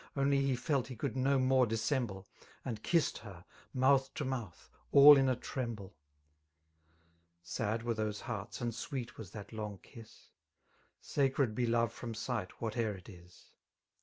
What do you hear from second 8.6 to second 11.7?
and sweet was that long kiss Sacred be